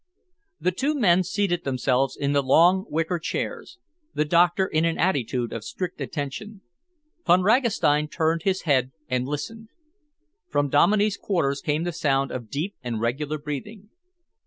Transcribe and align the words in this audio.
The 0.59 0.71
two 0.71 0.95
men 0.95 1.21
seated 1.21 1.63
themselves 1.63 2.17
in 2.17 2.31
the 2.33 2.41
long, 2.41 2.85
wicker 2.89 3.19
chairs, 3.19 3.77
the 4.15 4.25
doctor 4.25 4.65
in 4.65 4.83
an 4.83 4.97
attitude 4.97 5.53
of 5.53 5.63
strict 5.63 6.01
attention. 6.01 6.61
Von 7.27 7.43
Ragastein 7.43 8.07
turned 8.07 8.41
his 8.41 8.63
head 8.63 8.91
and 9.07 9.27
listened. 9.27 9.67
From 10.49 10.69
Dominey's 10.69 11.17
quarters 11.17 11.61
came 11.61 11.83
the 11.83 11.91
sound 11.93 12.31
of 12.31 12.49
deep 12.49 12.73
and 12.81 12.99
regular 12.99 13.37
breathing. 13.37 13.91